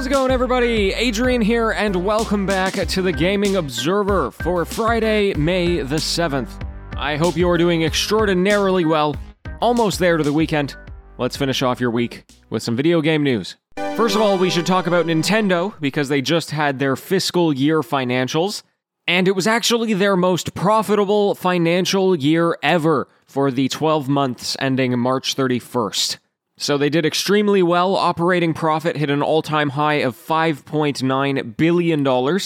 [0.00, 0.94] How's it going, everybody?
[0.94, 6.48] Adrian here, and welcome back to the Gaming Observer for Friday, May the 7th.
[6.96, 9.14] I hope you are doing extraordinarily well.
[9.60, 10.74] Almost there to the weekend.
[11.18, 13.56] Let's finish off your week with some video game news.
[13.76, 17.82] First of all, we should talk about Nintendo because they just had their fiscal year
[17.82, 18.62] financials,
[19.06, 24.98] and it was actually their most profitable financial year ever for the 12 months ending
[24.98, 26.16] March 31st.
[26.60, 27.96] So they did extremely well.
[27.96, 32.38] Operating profit hit an all time high of $5.9 billion,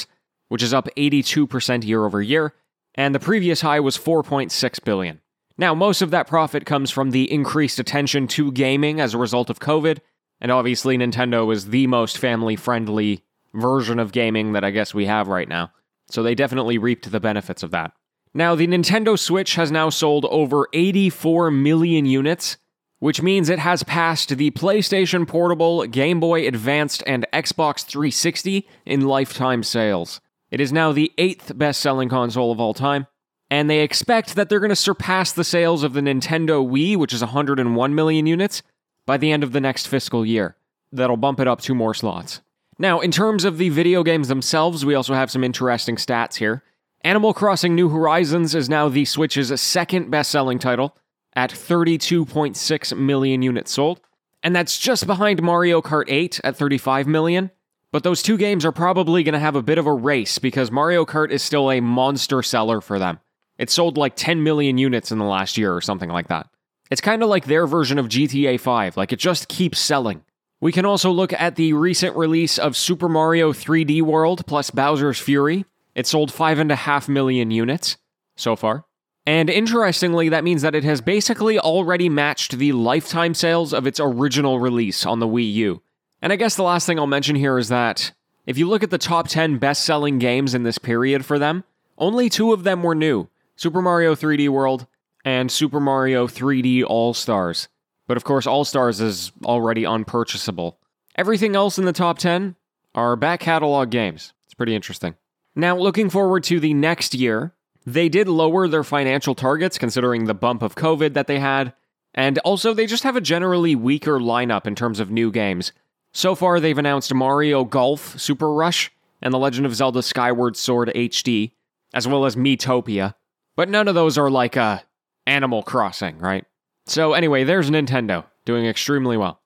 [0.48, 2.54] which is up 82% year over year,
[2.94, 5.20] and the previous high was 4.6 billion.
[5.58, 9.50] Now, most of that profit comes from the increased attention to gaming as a result
[9.50, 9.98] of COVID,
[10.40, 15.06] and obviously Nintendo is the most family friendly version of gaming that I guess we
[15.06, 15.72] have right now.
[16.08, 17.90] So they definitely reaped the benefits of that.
[18.32, 22.58] Now, the Nintendo Switch has now sold over 84 million units,
[23.04, 29.02] which means it has passed the PlayStation Portable, Game Boy Advanced, and Xbox 360 in
[29.02, 30.22] lifetime sales.
[30.50, 33.06] It is now the eighth best selling console of all time,
[33.50, 37.12] and they expect that they're going to surpass the sales of the Nintendo Wii, which
[37.12, 38.62] is 101 million units,
[39.04, 40.56] by the end of the next fiscal year.
[40.90, 42.40] That'll bump it up two more slots.
[42.78, 46.62] Now, in terms of the video games themselves, we also have some interesting stats here.
[47.02, 50.96] Animal Crossing New Horizons is now the Switch's second best selling title
[51.36, 54.00] at 32.6 million units sold.
[54.42, 57.50] And that's just behind Mario Kart 8 at 35 million.
[57.92, 60.70] But those two games are probably going to have a bit of a race because
[60.70, 63.20] Mario Kart is still a monster seller for them.
[63.56, 66.48] It sold like 10 million units in the last year or something like that.
[66.90, 70.22] It's kind of like their version of GTA 5, like it just keeps selling.
[70.60, 75.18] We can also look at the recent release of Super Mario 3D World plus Bowser's
[75.18, 75.64] Fury.
[75.94, 77.96] It sold 5.5 million units
[78.36, 78.84] so far.
[79.26, 83.98] And interestingly, that means that it has basically already matched the lifetime sales of its
[83.98, 85.82] original release on the Wii U.
[86.20, 88.12] And I guess the last thing I'll mention here is that
[88.46, 91.64] if you look at the top 10 best selling games in this period for them,
[91.96, 94.86] only two of them were new Super Mario 3D World
[95.24, 97.68] and Super Mario 3D All Stars.
[98.06, 100.78] But of course, All Stars is already unpurchasable.
[101.16, 102.56] Everything else in the top 10
[102.94, 104.34] are back catalog games.
[104.44, 105.14] It's pretty interesting.
[105.54, 107.54] Now, looking forward to the next year,
[107.86, 111.74] they did lower their financial targets considering the bump of COVID that they had,
[112.14, 115.72] and also they just have a generally weaker lineup in terms of new games.
[116.12, 120.92] So far, they've announced Mario Golf Super Rush and The Legend of Zelda Skyward Sword
[120.94, 121.52] HD,
[121.92, 123.14] as well as Miitopia.
[123.56, 124.80] But none of those are like uh,
[125.26, 126.44] Animal Crossing, right?
[126.86, 129.40] So, anyway, there's Nintendo, doing extremely well.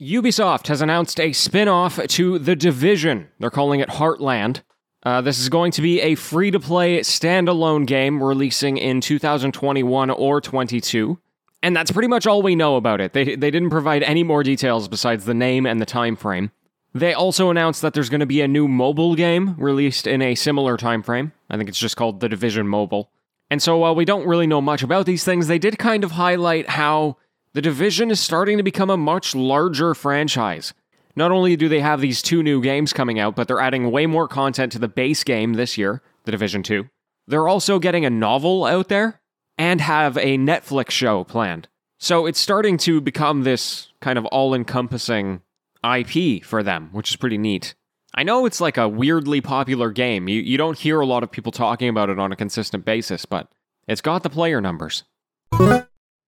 [0.00, 3.28] Ubisoft has announced a spin off to The Division.
[3.38, 4.62] They're calling it Heartland.
[5.06, 10.10] Uh, this is going to be a free to play standalone game releasing in 2021
[10.10, 11.16] or 22.
[11.62, 13.12] And that's pretty much all we know about it.
[13.12, 16.50] They, they didn't provide any more details besides the name and the time frame.
[16.92, 20.34] They also announced that there's going to be a new mobile game released in a
[20.34, 21.30] similar time frame.
[21.48, 23.08] I think it's just called The Division Mobile.
[23.48, 26.10] And so while we don't really know much about these things, they did kind of
[26.10, 27.16] highlight how
[27.52, 30.74] The Division is starting to become a much larger franchise.
[31.16, 34.04] Not only do they have these two new games coming out, but they're adding way
[34.04, 36.86] more content to the base game this year, The Division 2.
[37.26, 39.20] They're also getting a novel out there
[39.56, 41.68] and have a Netflix show planned.
[41.98, 45.40] So it's starting to become this kind of all encompassing
[45.82, 47.74] IP for them, which is pretty neat.
[48.14, 50.28] I know it's like a weirdly popular game.
[50.28, 53.24] You, you don't hear a lot of people talking about it on a consistent basis,
[53.24, 53.48] but
[53.88, 55.04] it's got the player numbers.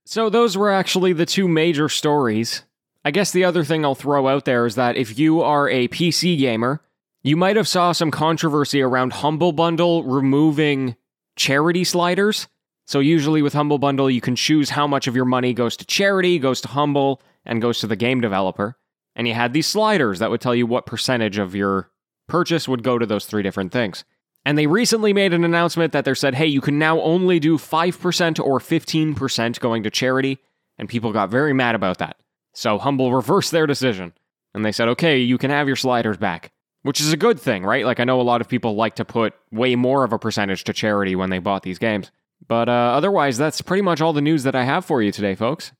[0.07, 2.63] So those were actually the two major stories
[3.09, 5.89] I guess the other thing I'll throw out there is that if you are a
[5.89, 6.83] PC gamer,
[7.23, 10.95] you might have saw some controversy around Humble Bundle removing
[11.35, 12.49] charity sliders.
[12.87, 15.87] So usually with Humble Bundle, you can choose how much of your money goes to
[15.87, 18.77] charity, goes to Humble, and goes to the game developer.
[19.17, 21.91] And you had these sliders that would tell you what percentage of your
[22.27, 24.05] purchase would go to those three different things.
[24.45, 27.57] And they recently made an announcement that they said, hey, you can now only do
[27.57, 30.41] 5% or 15% going to charity.
[30.77, 32.19] And people got very mad about that.
[32.59, 34.13] So Humble reversed their decision
[34.53, 36.51] and they said, okay, you can have your sliders back,
[36.83, 37.85] which is a good thing, right?
[37.85, 40.65] Like, I know a lot of people like to put way more of a percentage
[40.65, 42.11] to charity when they bought these games.
[42.49, 45.37] But uh, otherwise, that's pretty much all the news that I have for you today,
[45.37, 45.71] folks.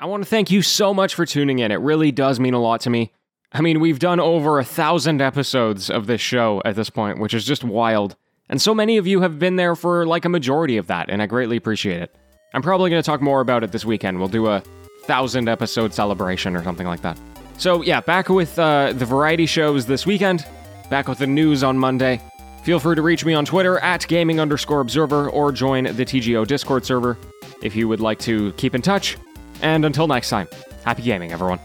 [0.00, 1.70] I want to thank you so much for tuning in.
[1.70, 3.12] It really does mean a lot to me.
[3.52, 7.34] I mean, we've done over a thousand episodes of this show at this point, which
[7.34, 8.16] is just wild.
[8.48, 11.22] And so many of you have been there for like a majority of that, and
[11.22, 12.12] I greatly appreciate it.
[12.52, 14.18] I'm probably going to talk more about it this weekend.
[14.18, 14.64] We'll do a
[15.06, 17.18] thousand episode celebration or something like that.
[17.58, 20.44] So, yeah, back with uh, the variety shows this weekend,
[20.90, 22.20] back with the news on Monday.
[22.64, 26.46] Feel free to reach me on Twitter at gaming underscore observer or join the TGO
[26.46, 27.16] Discord server
[27.62, 29.16] if you would like to keep in touch.
[29.62, 30.48] And until next time,
[30.84, 31.60] happy gaming, everyone.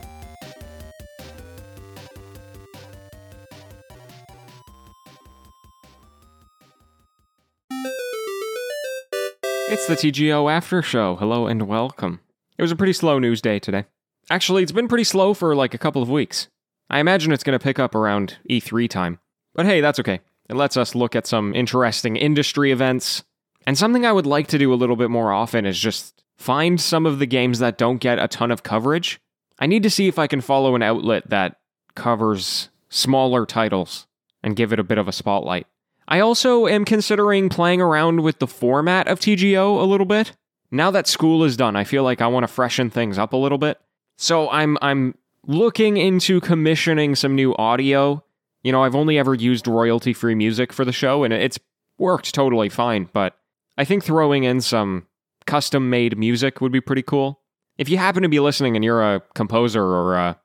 [9.71, 11.15] It's the TGO After Show.
[11.15, 12.19] Hello and welcome.
[12.61, 13.85] It was a pretty slow news day today.
[14.29, 16.47] Actually, it's been pretty slow for like a couple of weeks.
[16.91, 19.17] I imagine it's going to pick up around E3 time.
[19.55, 20.19] But hey, that's okay.
[20.47, 23.23] It lets us look at some interesting industry events.
[23.65, 26.79] And something I would like to do a little bit more often is just find
[26.79, 29.19] some of the games that don't get a ton of coverage.
[29.57, 31.55] I need to see if I can follow an outlet that
[31.95, 34.05] covers smaller titles
[34.43, 35.65] and give it a bit of a spotlight.
[36.07, 40.33] I also am considering playing around with the format of TGO a little bit.
[40.71, 43.37] Now that school is done, I feel like I want to freshen things up a
[43.37, 43.79] little bit.
[44.17, 45.15] So I'm I'm
[45.45, 48.23] looking into commissioning some new audio.
[48.63, 51.59] You know, I've only ever used royalty-free music for the show and it's
[51.97, 53.35] worked totally fine, but
[53.77, 55.07] I think throwing in some
[55.45, 57.41] custom-made music would be pretty cool.
[57.77, 60.39] If you happen to be listening and you're a composer or a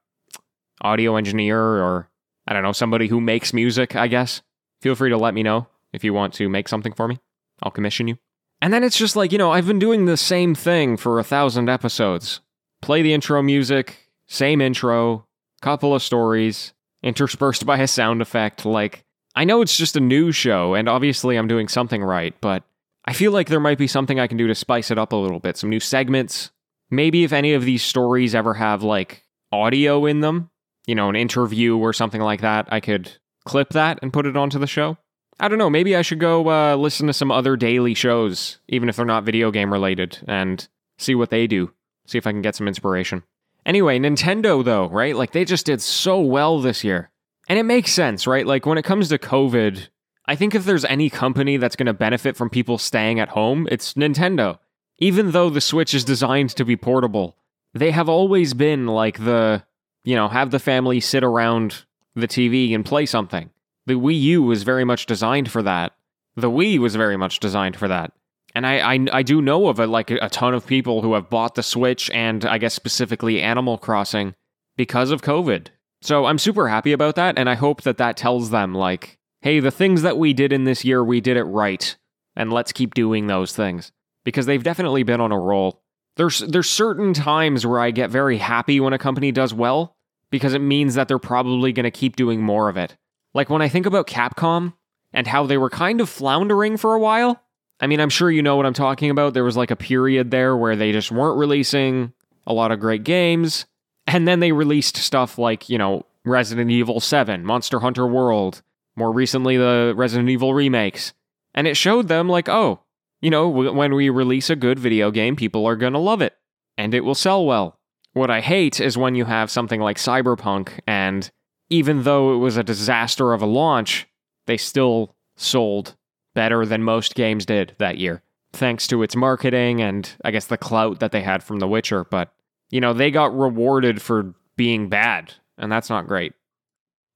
[0.81, 2.11] audio engineer or
[2.49, 4.41] I don't know, somebody who makes music, I guess,
[4.81, 7.19] feel free to let me know if you want to make something for me.
[7.63, 8.19] I'll commission you.
[8.67, 11.23] And then it's just like, you know, I've been doing the same thing for a
[11.23, 12.41] thousand episodes.
[12.83, 15.25] Play the intro music, same intro,
[15.63, 18.67] couple of stories, interspersed by a sound effect.
[18.67, 19.05] Like,
[19.37, 22.65] I know it's just a new show, and obviously I'm doing something right, but
[23.05, 25.17] I feel like there might be something I can do to spice it up a
[25.17, 25.57] little bit.
[25.57, 26.51] Some new segments.
[26.91, 29.23] Maybe if any of these stories ever have like
[29.53, 30.51] audio in them,
[30.89, 33.13] you know, an interview or something like that, I could
[33.45, 34.99] clip that and put it onto the show.
[35.39, 38.89] I don't know, maybe I should go uh, listen to some other daily shows, even
[38.89, 40.67] if they're not video game related, and
[40.99, 41.73] see what they do.
[42.07, 43.23] See if I can get some inspiration.
[43.67, 45.17] Anyway, Nintendo, though, right?
[45.17, 47.11] Like, they just did so well this year.
[47.49, 48.47] And it makes sense, right?
[48.47, 49.89] Like, when it comes to COVID,
[50.27, 53.69] I think if there's any company that's going to benefit from people staying at home,
[53.71, 54.59] it's Nintendo.
[54.99, 57.37] Even though the Switch is designed to be portable,
[57.75, 59.65] they have always been like the,
[60.05, 61.85] you know, have the family sit around
[62.15, 63.51] the TV and play something.
[63.87, 65.93] The Wii U was very much designed for that.
[66.35, 68.13] The Wii was very much designed for that.
[68.55, 71.31] And I, I, I do know of a, like a ton of people who have
[71.31, 74.35] bought the Switch and I guess specifically Animal Crossing
[74.77, 75.69] because of COVID.
[76.03, 79.61] So I'm super happy about that, and I hope that that tells them like, hey,
[79.61, 81.97] the things that we did in this year, we did it right,
[82.35, 83.93] and let's keep doing those things
[84.25, 85.83] because they've definitely been on a roll.
[86.17, 89.97] There's there's certain times where I get very happy when a company does well
[90.31, 92.97] because it means that they're probably going to keep doing more of it.
[93.37, 94.73] Like when I think about Capcom
[95.13, 97.43] and how they were kind of floundering for a while.
[97.79, 99.35] I mean, I'm sure you know what I'm talking about.
[99.35, 102.15] There was like a period there where they just weren't releasing
[102.47, 103.67] a lot of great games.
[104.07, 108.63] And then they released stuff like, you know, Resident Evil 7, Monster Hunter World,
[108.97, 111.13] more recently the Resident Evil remakes.
[111.55, 112.81] And it showed them, like, oh,
[113.21, 116.37] you know, when we release a good video game, people are going to love it
[116.79, 117.79] and it will sell well.
[118.15, 121.31] What I hate is when you have something like Cyberpunk, and
[121.71, 124.07] even though it was a disaster of a launch,
[124.47, 125.97] they still sold
[126.35, 128.23] better than most games did that year,
[128.53, 132.05] thanks to its marketing and I guess the clout that they had from The Witcher.
[132.05, 132.33] But,
[132.71, 136.33] you know, they got rewarded for being bad, and that's not great.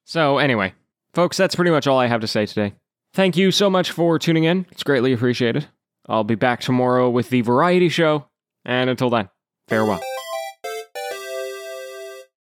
[0.05, 0.75] So, anyway,
[1.15, 2.75] folks, that's pretty much all I have to say today.
[3.13, 4.67] Thank you so much for tuning in.
[4.71, 5.69] It's greatly appreciated.
[6.09, 8.27] I'll be back tomorrow with the variety show,
[8.65, 9.29] and until then,
[9.69, 10.01] farewell.